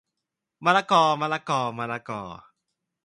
[0.65, 2.21] มะละกอมะละกอมะละกอ